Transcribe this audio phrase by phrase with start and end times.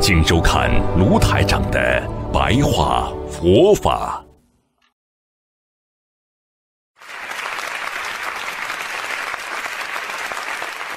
[0.00, 2.02] 请收看卢台长的
[2.32, 4.22] 白话佛法。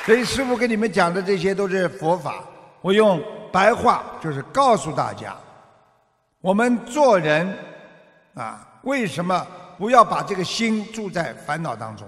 [0.06, 2.44] 所以师傅跟你们讲的这些都是佛法，
[2.82, 5.36] 我用白话就是告诉大家，
[6.42, 7.58] 我们做人
[8.36, 9.46] 啊，为什么
[9.78, 12.08] 不要把这个心住在烦恼当中？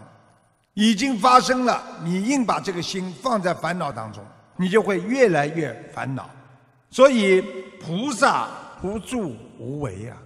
[0.73, 4.23] 已经发生了，你硬把这个心放在烦恼当中，
[4.55, 6.30] 你就会越来越烦恼。
[6.91, 7.41] 所以
[7.80, 8.50] 菩萨
[8.81, 10.18] 不住无为啊，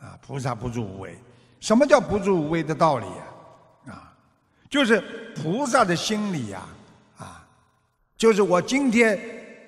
[0.00, 1.18] 啊，菩萨不住无为。
[1.58, 3.06] 什么叫不住无为的道理
[3.86, 3.92] 啊？
[3.92, 4.14] 啊，
[4.70, 5.00] 就是
[5.34, 6.62] 菩萨的心里呀，
[7.16, 7.46] 啊，
[8.16, 9.18] 就是我今天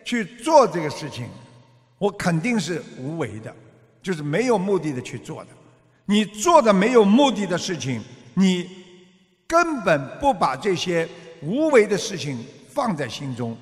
[0.04, 1.28] 去做这个事情，
[1.98, 3.54] 我肯定是无为的，
[4.00, 5.50] 就是没有目的的去做的。
[6.04, 8.00] 你做的没有目的的事情，
[8.34, 8.68] 你
[9.48, 11.08] 根本不把这些
[11.42, 13.56] 无为的事情放在心中。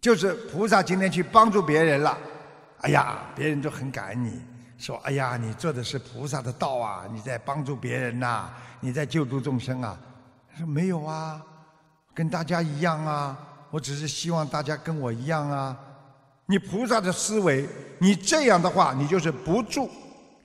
[0.00, 2.16] 就是菩萨今天去帮助别人了，
[2.80, 4.40] 哎呀，别人就很感恩你，
[4.78, 8.48] 说哎呀，你做的是菩萨的道啊，你在帮助别人呐，
[8.80, 9.98] 你在救度众生啊。
[10.50, 11.40] 他说没有啊，
[12.14, 13.36] 跟大家一样啊，
[13.70, 15.78] 我只是希望大家跟我一样啊。
[16.46, 19.88] 你菩萨的思维，你这样的话，你就是不住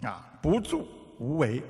[0.02, 0.86] 啊，不住
[1.18, 1.64] 无为，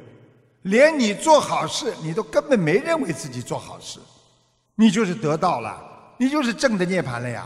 [0.64, 4.00] 连你做好事，你都根本没认为自己做好事，
[4.74, 5.80] 你就是得到了，
[6.18, 7.46] 你就是正的涅盘了呀。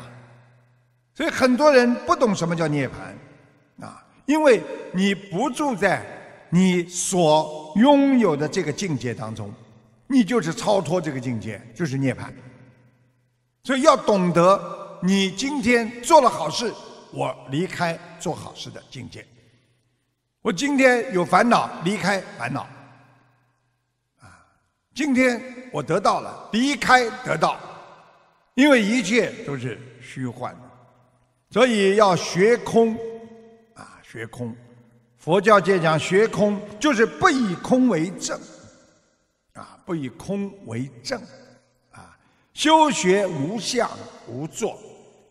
[1.19, 6.01] 所以很多人不懂什么叫涅槃，啊，因为你不住在
[6.49, 9.53] 你所拥有的这个境界当中，
[10.07, 12.31] 你就是超脱这个境界，就是涅槃。
[13.65, 16.73] 所以要懂得，你今天做了好事，
[17.11, 19.19] 我离开做好事的境界；
[20.41, 22.61] 我今天有烦恼，离开烦恼。
[24.21, 24.39] 啊，
[24.95, 25.43] 今天
[25.73, 27.59] 我得到了，离开得到，
[28.53, 30.68] 因为一切都是虚幻的。
[31.51, 32.95] 所以要学空，
[33.73, 34.55] 啊，学空。
[35.17, 38.39] 佛教界讲学空，就是不以空为正，
[39.53, 41.21] 啊，不以空为正，
[41.91, 42.17] 啊，
[42.53, 43.89] 修学无相
[44.27, 44.79] 无作，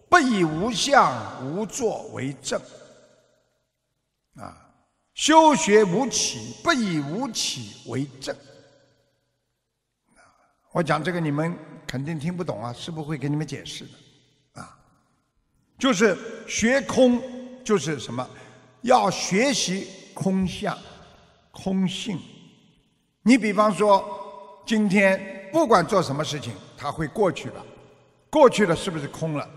[0.08, 2.60] 不以无相无作为正，
[4.36, 4.70] 啊，
[5.14, 8.36] 修学无起，不以无起为正。
[10.72, 11.56] 我讲这个你们
[11.86, 13.90] 肯定听不懂啊，是不会给你们解释的。
[15.78, 16.16] 就是
[16.48, 17.22] 学空，
[17.64, 18.28] 就是什么？
[18.82, 20.76] 要学习空相、
[21.50, 22.18] 空性。
[23.22, 27.64] 你比方说，今天不管做什么事情，它会过去了。
[28.30, 29.48] 过去了是不是空了？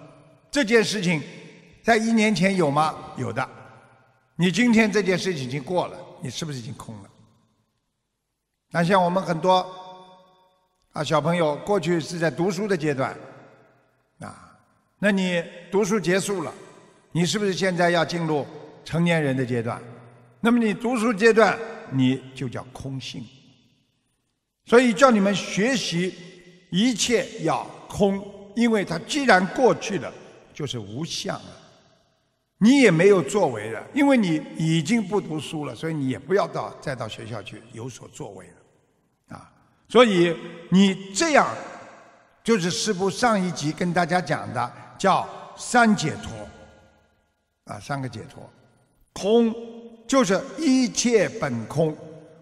[0.49, 1.21] 这件事情
[1.83, 3.13] 在一年前有吗？
[3.17, 3.47] 有的。
[4.35, 7.09] 你今天这件事情已经过了，你是不是已经空了？
[8.71, 9.65] 那像我们很多
[10.93, 13.15] 啊小朋友，过去是在读书的阶段，
[15.03, 16.53] 那你读书结束了，
[17.12, 18.45] 你是不是现在要进入
[18.85, 19.81] 成年人的阶段？
[20.41, 21.57] 那么你读书阶段，
[21.89, 23.25] 你就叫空性。
[24.63, 26.13] 所以叫你们学习
[26.69, 28.23] 一切要空，
[28.56, 30.13] 因为它既然过去了，
[30.53, 31.57] 就是无相了。
[32.59, 39.51] 你也没有作为了，因为你已经不读书了，所以你也不要到再到学校去有所作为了，啊！
[39.90, 40.38] 所以
[40.69, 41.47] 你这样，
[42.44, 44.73] 就是师父上一集跟大家讲的。
[45.01, 46.31] 叫三解脱，
[47.73, 48.47] 啊，三个解脱，
[49.13, 49.51] 空
[50.06, 51.97] 就是一切本空。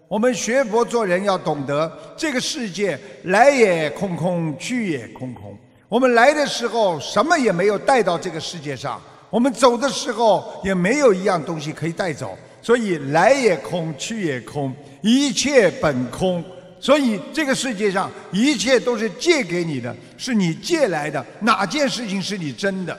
[0.06, 5.56] 我们学佛做人要懂得，这个世界来也空空，去也空空。
[5.88, 9.00] 我们来的时候什么也没有带到这个世界上，
[9.30, 12.36] 我们走的时候也没有一样东西可以带走。
[12.60, 16.44] 所以来也空，去也空，一切本空。
[16.80, 21.24] 所以这个世界上一切都是借给你的，是你借来的。
[21.40, 22.98] 哪件事情是你真的？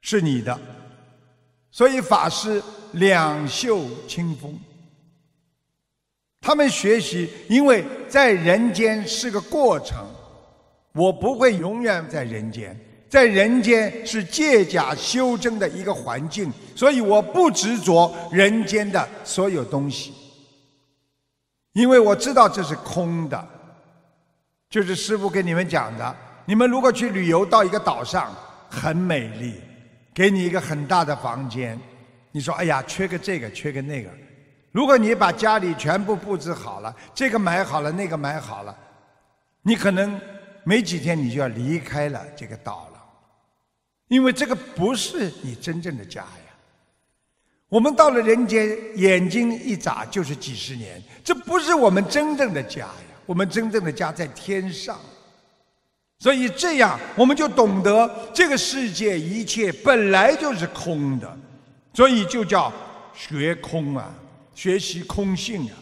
[0.00, 0.58] 是你的。
[1.70, 2.62] 所以法师
[2.92, 4.56] 两袖清风，
[6.40, 10.06] 他们学习，因为在人间是个过程，
[10.92, 12.78] 我不会永远在人间，
[13.08, 20.12] 在人间是借假修真的一个环境，所以我不执着人间的所有东西。
[21.72, 23.48] 因为我知道这是空的，
[24.68, 26.16] 就是师傅跟你们讲的。
[26.44, 28.34] 你们如果去旅游到一个岛上，
[28.68, 29.60] 很美丽，
[30.12, 31.78] 给你一个很大的房间，
[32.30, 34.10] 你说哎呀，缺个这个，缺个那个。
[34.70, 38.76] 如果你把家里全部布置好了，这个买好了，那个买好了，
[39.62, 40.20] 你可能
[40.64, 43.02] 没几天你就要离开了这个岛了，
[44.08, 46.24] 因为这个不是你真正的家。
[47.72, 52.94] 我们到了人间，眼睛一眨就是几十年，这不是我们真正的家呀。
[53.24, 55.00] 我们真正的家在天上，
[56.18, 61.38] 所以这样我们就懂得这个世界一切本来就是空的，
[61.94, 62.70] 所以就叫
[63.14, 64.14] 学空啊。
[64.54, 65.72] 学习空性啊，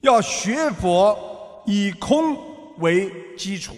[0.00, 2.34] 要学佛以空
[2.78, 3.76] 为基础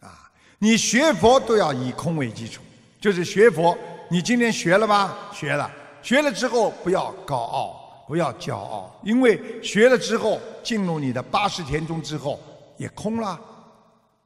[0.00, 0.32] 啊！
[0.58, 2.62] 你学佛都要以空为基础，
[2.98, 3.76] 就是学佛。
[4.08, 5.16] 你今天学了吗？
[5.32, 5.70] 学了，
[6.02, 12.38] 学了之后不要高傲，不要骄傲，因为学了之后进入你的八十田中之后
[12.76, 13.38] 也空了，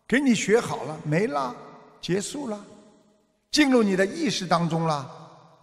[0.07, 1.55] 给你学好了没了，
[2.01, 2.59] 结束了，
[3.51, 5.09] 进入你的意识当中了，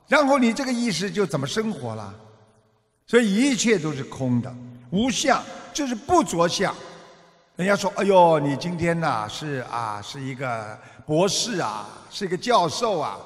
[0.07, 2.13] 然后你这个意识就怎么生活了？
[3.05, 4.51] 所以一切都是空的，
[4.91, 6.73] 无相就是不着相。
[7.57, 13.17] 人家说：“哎呦，你今天呐是啊，是一个博士啊，是一个教授啊。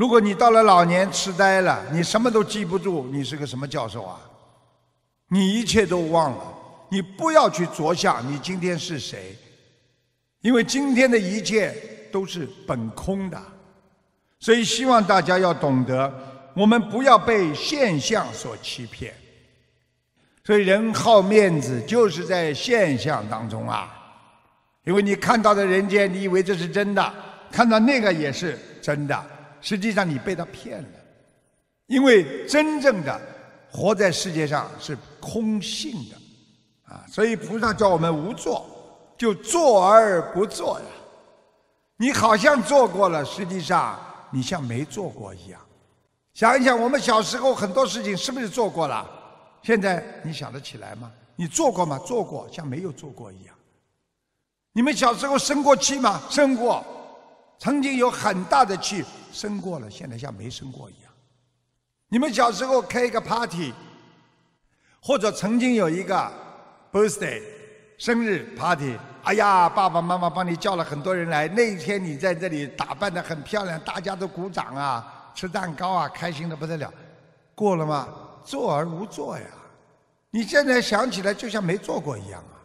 [0.00, 4.18] 如果你到了老年痴呆了，你什么都记不住，你是个什么教授啊？
[5.28, 6.42] 你一切都忘了。
[6.88, 9.36] 你不要去着想，你今天是谁？
[10.40, 11.74] 因为今天的一切
[12.10, 13.38] 都是本空的。
[14.38, 16.10] 所以希望大家要懂得。”
[16.56, 19.12] 我们不要被现象所欺骗，
[20.42, 23.94] 所以人好面子就是在现象当中啊。
[24.84, 27.14] 因为你看到的人间，你以为这是真的，
[27.52, 29.22] 看到那个也是真的，
[29.60, 30.88] 实际上你被他骗了。
[31.86, 33.20] 因为真正的
[33.70, 38.64] 活在世界上是空性的啊，所以菩萨叫我们无做，
[39.18, 40.86] 就坐而不做呀。
[41.96, 43.98] 你好像做过了，实际上
[44.30, 45.60] 你像没做过一样。
[46.32, 49.08] 想一想，我们小时候很多事情是不是做过了？
[49.62, 51.10] 现在你想得起来吗？
[51.36, 51.98] 你做过吗？
[52.06, 53.54] 做过，像没有做过一样。
[54.72, 56.22] 你们小时候生过气吗？
[56.30, 56.84] 生过，
[57.58, 61.12] 曾经有很大的气，生过了，现在像没生过一样。
[62.08, 63.72] 你们小时候开一个 party，
[65.00, 66.32] 或者曾经有一个
[66.92, 67.42] birthday
[67.98, 75.16] 生日 party，哎呀，爸爸妈妈帮你叫了很多人来，那一天你在这里打扮的很漂亮，大家都鼓掌啊。
[75.32, 76.92] 吃蛋糕啊，开心的不得了，
[77.54, 78.08] 过了吗？
[78.44, 79.44] 做而无作呀！
[80.30, 82.58] 你现在想起来就像没做过一样啊！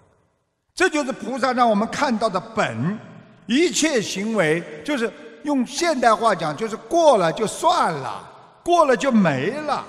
[0.73, 2.97] 这就是菩萨让我们看到的本，
[3.45, 5.11] 一切行为就是
[5.45, 8.21] 用现代话讲，就是过了就算了，
[8.63, 9.85] 过了就没了。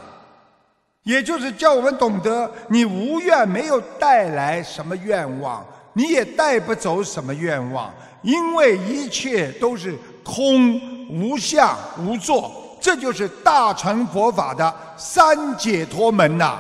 [1.02, 5.64] 也就是叫我们懂得，你无愿没有带来什么愿望，
[5.94, 7.92] 你也带不走什么愿望，
[8.22, 12.78] 因为一切都是空、无相、无作。
[12.80, 16.58] 这就是大乘佛法的三解脱门呐！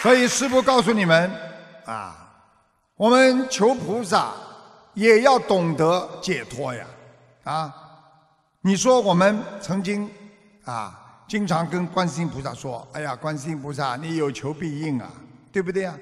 [0.00, 1.30] 所以师父告诉你们
[1.88, 2.28] 啊，
[2.96, 4.34] 我们求菩萨
[4.92, 6.86] 也要懂得解脱呀！
[7.44, 7.74] 啊，
[8.60, 10.06] 你说我们曾经
[10.64, 15.10] 啊，经常跟观世音菩萨说：“哎呀，观世音菩萨，你有求必应啊，
[15.50, 15.98] 对不对呀？”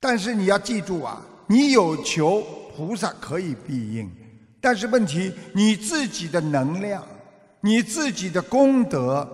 [0.00, 1.20] 但是你要记住啊。
[1.46, 2.40] 你有求，
[2.74, 4.10] 菩萨可以必应，
[4.62, 7.06] 但是问题你自己的能量，
[7.60, 9.28] 你自己的功德，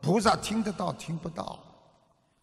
[0.00, 1.58] 菩萨听得到听不到，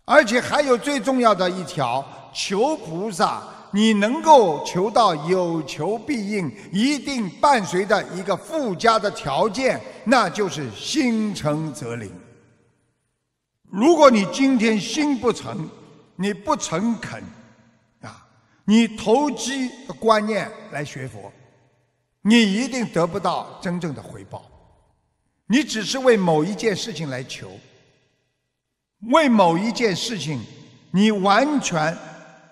[0.06, 12.12] 而且还有最重要的一条，求菩萨，你能够求到有求必应，一定伴随着一个附加的条件，那就是心诚则灵。
[13.64, 15.68] 如果你今天心不诚，
[16.16, 17.22] 你不诚恳。
[18.02, 18.26] 啊
[18.68, 21.32] 你投机的观念来学佛，
[22.22, 24.44] 你一定得不到真正的回报。
[25.48, 27.52] 你只是为某一件事情来求，
[29.08, 30.42] 为某一件事情，
[30.92, 31.98] 你完全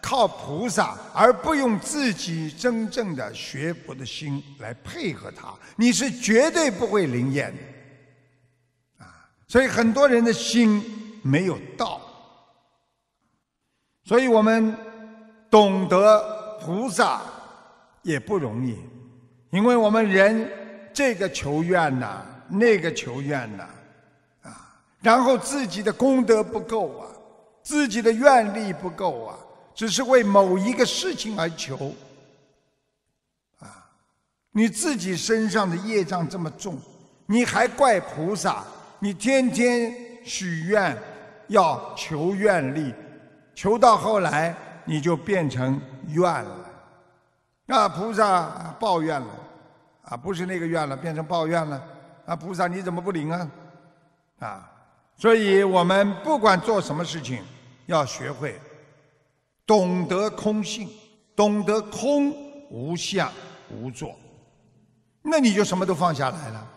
[0.01, 9.05] 靠菩萨，而不用自己真正的学佛的心来配合他，你是绝对不会灵验的。
[9.05, 12.01] 啊，所以很多人的心没有到，
[14.03, 14.75] 所以我们。
[15.53, 17.21] 懂得菩萨
[18.01, 18.75] 也不容易，
[19.51, 20.51] 因为我们人
[20.91, 23.69] 这个求愿呐，那个求愿呐，
[25.03, 27.05] 然后自己的功德不够啊，
[27.61, 29.37] 自己的愿力不够啊，
[29.75, 31.93] 只是为某一个事情而求，
[33.59, 33.85] 啊，
[34.51, 36.79] 你自己身上的业障这么重，
[37.27, 38.63] 你还怪菩萨？
[38.97, 39.93] 你天天
[40.25, 40.97] 许愿
[41.49, 42.91] 要求愿力，
[43.53, 44.55] 求到后来。
[44.85, 45.79] 你就变成
[46.09, 46.69] 怨了。
[47.65, 49.27] 那菩萨抱怨了，
[50.01, 51.81] 啊，不是那个怨了，变成抱怨了。
[52.25, 53.49] 啊，菩萨你怎么不灵啊？
[54.39, 54.71] 啊，
[55.23, 57.41] 所以我们不管做什么事情，
[57.85, 58.59] 要学会
[59.65, 60.89] 懂得空性，
[61.33, 62.29] 懂得空
[62.69, 63.31] 无相
[63.69, 64.13] 无作，
[65.21, 66.69] 那你就什么都放下来了。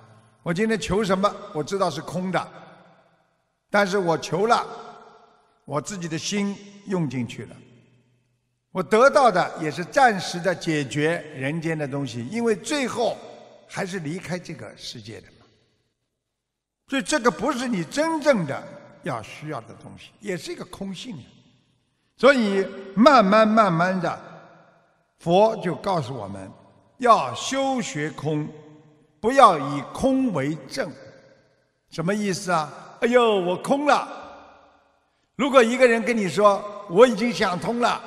[0.45, 2.49] 我今天求什么，我知道是空的，
[3.69, 4.65] 但是我求了，
[5.65, 7.57] 我自己的心用进去了，
[8.71, 13.19] 我得到的也是暂时的解决人间的东西，因为最后
[13.67, 15.27] 还是离开这个世界的。
[16.89, 18.63] 所以这个不是你真正的
[19.03, 21.23] 要需要的东西，也是一个空性的。
[22.17, 24.19] 所以慢慢慢慢的，
[25.19, 26.51] 佛就告诉我们
[26.99, 28.49] 要修学空，
[29.21, 30.91] 不要以空为正。
[31.91, 32.73] 什么意思啊？
[33.01, 34.09] 哎呦，我空了。
[35.35, 38.01] 如果一个人跟你说我已经想通了，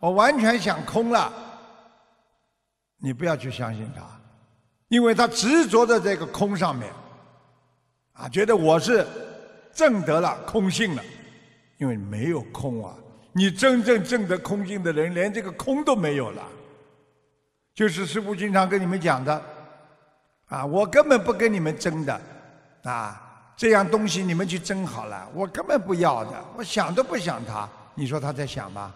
[0.00, 1.32] 我完全想空了，
[2.96, 4.02] 你不要去相信他，
[4.88, 6.90] 因为他执着在这个空上面。
[8.12, 9.06] 啊，觉得我是
[9.72, 11.02] 证得了空性了，
[11.78, 12.94] 因为没有空啊！
[13.32, 16.42] 你真正证得空性的人，连这个空都没有了。
[17.74, 19.42] 就是师父经常跟你们讲的，
[20.48, 22.20] 啊，我根本不跟你们争的，
[22.82, 27.68] 啊，这样东西你们去争好了，我根本不要的，我想都不想他。
[27.94, 28.92] 你说他在想吗？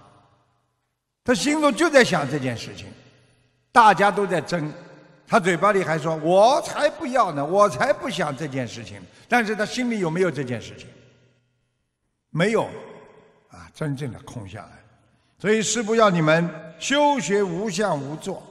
[1.24, 2.86] 他心中就在想这件事情，
[3.72, 4.70] 大家都在争。
[5.26, 10.86] 他嘴巴里还说：“我才不要呢，我才不想这件事情。”但是他心里有没有这件事情？
[12.30, 12.64] 没有，
[13.50, 14.72] 啊，真正的空下来。
[15.38, 18.42] 所以师父要你们修学无相无作，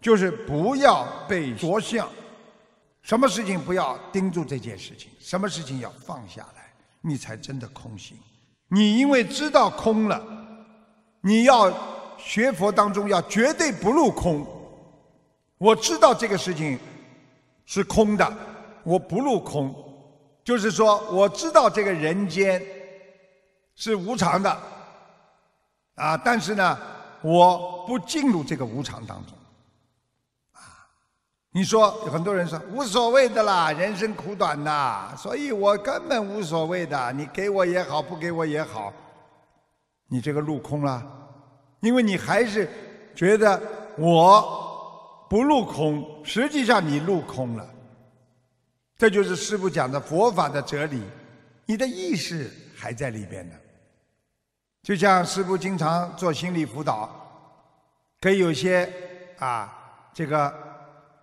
[0.00, 2.08] 就是不要被着相，
[3.02, 8.16] 什么事情不要盯住这件事情，什么事情要放下来，你才真的空心。
[8.68, 10.20] 你因为知道空了，
[11.20, 11.72] 你要
[12.18, 14.46] 学佛当中要绝对不入空。
[15.58, 16.78] 我知道这个事情
[17.64, 18.30] 是空的，
[18.82, 19.72] 我不入空，
[20.42, 22.60] 就是说我知道这个人间
[23.76, 24.50] 是无常的，
[25.94, 26.76] 啊，但是呢，
[27.22, 29.38] 我不进入这个无常当中，
[30.52, 30.60] 啊，
[31.52, 38.92] 你说很多人说无所谓的啦，人生苦短呐，所以我根本无所谓的，你给我也好，不给我也好，
[40.08, 41.02] 你这个入空了，
[41.80, 42.68] 因为你还是
[43.14, 43.62] 觉得
[43.96, 44.62] 我。
[45.34, 47.68] 不入空，实际上你入空了。
[48.96, 51.02] 这就是师父讲的佛法的哲理，
[51.66, 53.56] 你的意识还在里边呢。
[54.84, 57.10] 就像师父经常做心理辅导，
[58.20, 58.88] 跟有些
[59.40, 59.76] 啊
[60.12, 60.54] 这个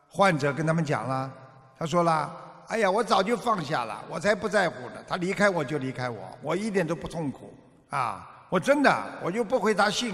[0.09, 1.31] 患者跟他们讲了，
[1.79, 2.35] 他说了
[2.67, 4.95] ：“哎呀，我早就放下了，我才不在乎呢。
[5.07, 7.53] 他离开我就离开我，我一点都不痛苦
[7.89, 8.45] 啊！
[8.49, 10.13] 我真的我就不回他信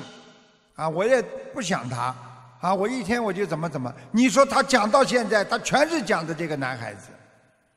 [0.76, 1.20] 啊，我也
[1.52, 2.16] 不想他。”
[2.60, 3.94] 啊，我一天我就怎么怎么？
[4.12, 7.10] 你说他讲到现在，他全是讲的这个男孩子。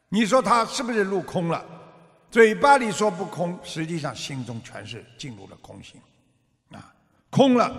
[0.08, 1.64] 你说他是不是入空了？
[2.30, 6.00] 嘴巴里说不空，实际上心中全是进入了空性。
[6.72, 6.92] 啊，
[7.28, 7.70] 空了，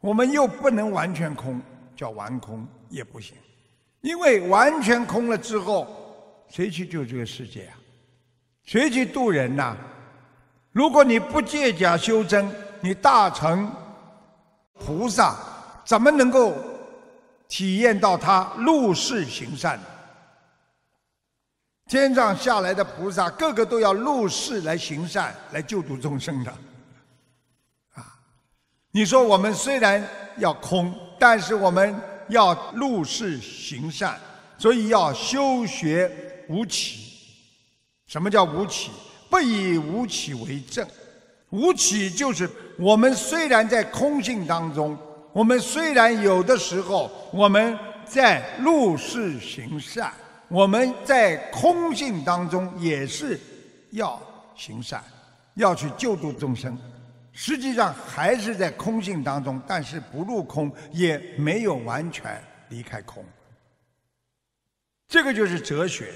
[0.00, 1.60] 我们又不能完全空，
[1.96, 3.36] 叫完空也不行。
[4.02, 5.86] 因为完全空了之后，
[6.48, 7.74] 谁去救这个世界啊？
[8.64, 9.76] 谁去渡人呐？
[10.70, 12.48] 如果你不借假修真，
[12.80, 13.70] 你大成
[14.74, 15.51] 菩萨。
[15.84, 16.54] 怎么能够
[17.48, 19.78] 体验到他入世行善？
[21.88, 26.50] 天上下来的菩萨，个个都要入世来行善，来救度众生的。
[27.92, 28.16] 啊，
[28.92, 30.02] 你说我们虽然
[30.38, 31.94] 要空，但是我们
[32.28, 34.18] 要入世行善，
[34.56, 36.10] 所以要修学
[36.48, 37.18] 无起。
[38.06, 38.90] 什么叫无起？
[39.28, 40.86] 不以无起为正。
[41.50, 42.48] 无起就是
[42.78, 44.96] 我们虽然在空性当中。
[45.32, 50.12] 我们虽然有的时候我们在入世行善，
[50.48, 53.40] 我们在空性当中也是
[53.92, 54.20] 要
[54.54, 55.02] 行善，
[55.54, 56.76] 要去救度众生，
[57.32, 63.24] 实际上还是在空性当中，但是不入空，也没有完全离开空。
[65.08, 66.12] 这个就是哲学，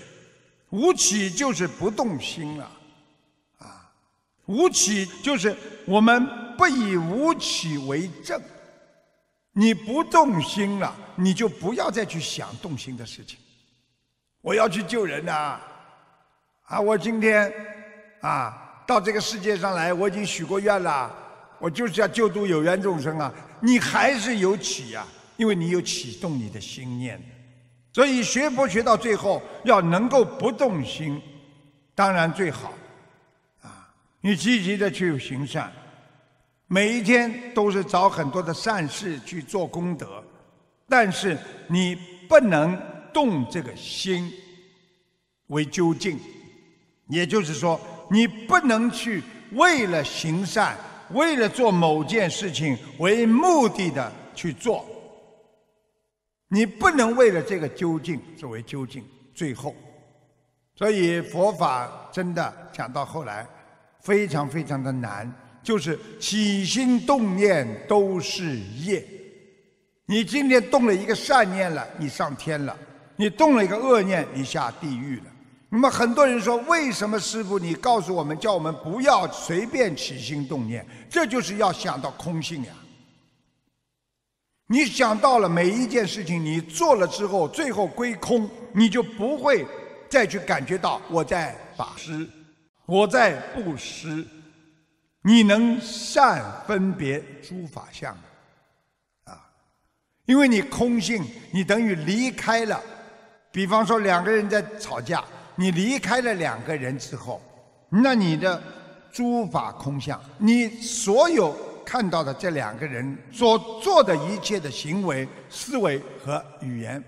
[0.70, 2.70] 无起就是不动心了，
[3.58, 3.90] 啊，
[4.44, 5.56] 无起就是
[5.86, 6.26] 我们
[6.58, 8.38] 不以无起为正。
[9.58, 13.38] 你不动心了，你就不要再去想动心的事情。
[14.42, 15.58] 我要去救人呐，
[16.66, 17.50] 啊，我今天
[18.20, 21.10] 啊到这个世界上来，我已经许过愿了，
[21.58, 23.32] 我就是要救度有缘众生啊。
[23.58, 25.06] 你还是有起呀，
[25.38, 27.18] 因为你有启动你的心念。
[27.94, 31.18] 所以学佛学到最后，要能够不动心，
[31.94, 32.74] 当然最好
[33.62, 33.88] 啊。
[34.20, 35.72] 你积极的去行善，
[36.68, 40.22] 每一天都是找很多的善事去做功德，
[40.88, 41.96] 但是你
[42.28, 42.76] 不能
[43.12, 44.32] 动这个心
[45.46, 46.18] 为究竟，
[47.08, 47.80] 也就是说，
[48.10, 50.76] 你不能去为了行善、
[51.12, 54.84] 为了做某件事情为目的的去做，
[56.48, 59.72] 你不能为了这个究竟作为究竟，最后。
[60.74, 63.46] 所以佛法真的讲到后来，
[64.00, 65.32] 非常非常的难，
[65.66, 69.04] 就是起心动念都是业。
[70.06, 72.72] 你今天动了一个善念了，你上天了；
[73.16, 75.24] 你动了一个恶念，你下地狱了。
[75.68, 80.86] 那么很多人说，为什么师傅你告诉我们，叫我们不要随便起心动念？
[81.10, 82.72] 这就是要想到空性呀。
[84.68, 89.66] 你想到了每一件事情，你做了之后，最后归空，你就不会。
[90.08, 92.24] 再去感觉到我在法施，
[92.86, 94.24] 我在布施，
[95.26, 98.16] 你能善分别诸法相
[99.24, 99.44] 啊？
[100.24, 102.80] 因为你空性，你等于离开了。
[103.50, 105.24] 比方说两个人在吵架，
[105.56, 107.42] 你离开了两个人之后，
[107.88, 108.62] 那你的
[109.10, 111.52] 诸法空相，你所有
[111.84, 117.02] 看到的这两个人所做的一切的行为、思维和语言，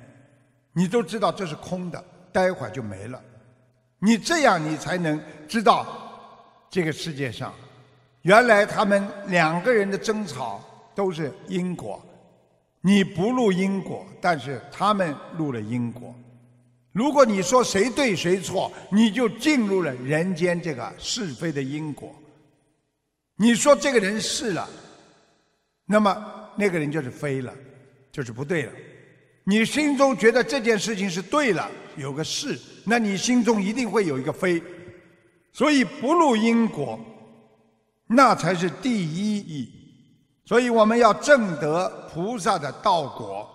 [0.72, 2.04] 你都知道这是空的。
[2.32, 3.22] 待会儿就没了，
[4.00, 5.87] 你这样你才能知道
[6.68, 7.54] 这个世界上，
[8.22, 10.60] 原来他们两个人的争吵
[10.94, 12.04] 都是因果，
[12.80, 16.14] 你不入因果，但是他们入了因果。
[16.92, 22.12] 如果你说谁对谁错，你就进入了人间这个是非的因果。
[23.37, 24.68] 你说这个人是了，
[25.87, 27.54] 那么那个人就是非了，
[28.10, 28.72] 就是不对了。
[29.44, 31.70] 你心中觉得这件事情是对了。
[31.96, 34.62] 有个是，那你心中一定会有一个非，
[35.52, 36.98] 所以不入因果，
[38.08, 39.72] 那才是第一义。
[40.44, 43.48] 所以我们要证得菩萨的道果，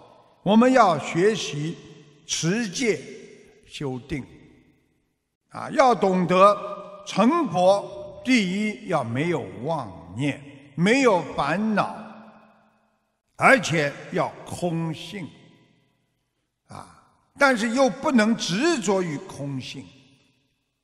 [0.44, 1.78] 我们要学习
[2.26, 3.02] 持戒
[3.68, 4.24] 修定，
[5.50, 6.56] 啊，要懂得
[7.06, 10.42] 成佛，第一要没有妄念，
[10.76, 11.98] 没有烦恼，
[13.36, 15.28] 而且要空性。
[16.68, 16.90] 啊
[17.36, 19.84] 但是又不能执着于空性。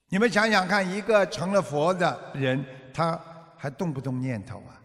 [0.10, 3.18] 你们想想看，一个成了佛的人，他
[3.62, 4.80] 还动不动念头啊？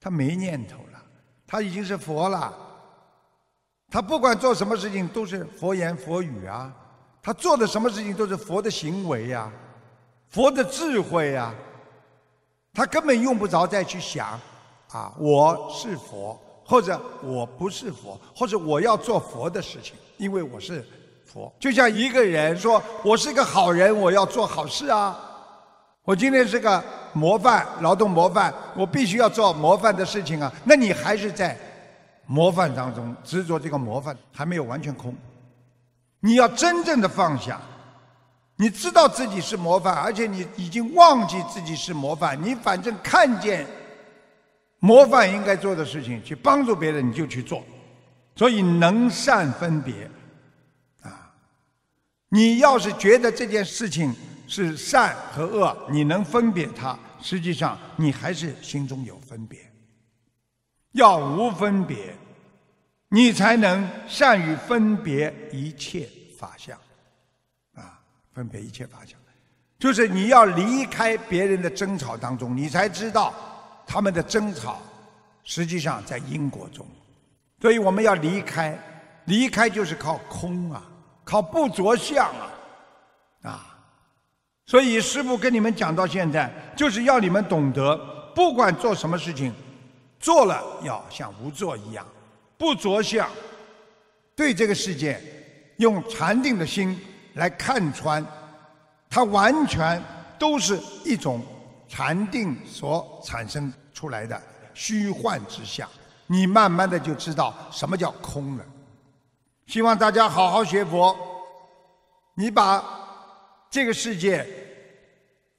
[0.00, 1.02] 他没念头了，
[1.44, 2.56] 他已经是佛了。
[3.90, 6.72] 他不管做什么事情都是佛言佛语啊，
[7.20, 9.50] 他做的什么事情都是佛的行为呀，
[10.28, 11.52] 佛的智慧呀。
[12.72, 14.38] 他根本用不着再去想
[14.92, 19.96] 啊，我是佛，或者我不是佛，或者我要做佛的事情。
[20.18, 20.86] 因为我是
[21.26, 25.18] 佛，就像一个人说：“我是一个好人，我要做好事啊！
[26.08, 31.54] 我今天是个模范，劳动模范，我必须要做模范的事情啊！”那你还是在
[32.24, 35.14] 模范当中执着这个模范，还没有完全空。
[36.20, 37.60] 你要真正的放下，
[38.56, 43.66] 你知道自己是模范，而且你已经忘记自己是模范，你反正看见
[44.78, 47.62] 模范应该做的事情，去帮助别人，你就去做。
[48.34, 50.10] 所以能善分别，
[51.02, 51.30] 啊，
[52.30, 54.14] 你要是觉得这件事情
[54.48, 59.60] 是善和恶，你能分别它，实际上你还是心中有分别。
[60.92, 62.16] 要无分别，
[63.10, 66.08] 你才能善于分别一切
[66.38, 66.76] 法相，
[67.74, 68.00] 啊，
[68.32, 69.16] 分别一切法相，
[69.78, 73.34] 就是你要离开别人的争吵当中，你才知道
[73.86, 74.80] 他们的争吵
[75.44, 76.86] 实际上在因果中。
[77.60, 78.76] 所以我们要离开，
[79.26, 80.82] 离开就是靠空啊，
[81.22, 82.57] 靠不着相啊，啊！
[84.68, 87.96] 所以师父跟你们讲到现在，就是要你们懂得，
[88.34, 89.50] 不管做什么事情，
[90.20, 92.06] 做了要像无做一样，
[92.58, 93.26] 不着相，
[94.36, 95.18] 对这个世界
[95.78, 97.00] 用禅定的心
[97.32, 98.22] 来看穿，
[99.08, 100.02] 它完全
[100.38, 101.40] 都是一种
[101.88, 104.38] 禅定所产生出来的
[104.74, 105.88] 虚幻之相。
[106.26, 108.64] 你慢慢的就知道什么叫空了。
[109.66, 111.16] 希望大家好好学佛，
[112.34, 112.84] 你把
[113.70, 114.46] 这个世界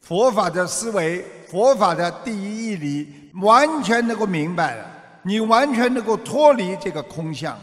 [0.01, 4.85] 佛法的思维、佛法的第一义理完全能够明白了，
[5.23, 7.57] 你完全能够脱离这个空相。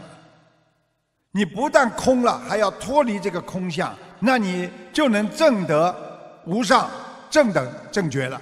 [1.31, 5.93] 你不但空了，还要脱离这个空相，那你就能证得
[6.45, 6.89] 无上
[7.29, 8.41] 正等正觉了。